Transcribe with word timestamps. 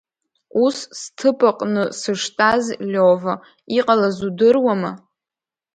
Ус 0.63 0.77
сҭыԥаҟны 0.99 1.83
сыштәаз 1.99 2.65
Лиова, 2.91 3.33
иҟалаз 3.77 4.17
удыруама? 4.27 4.91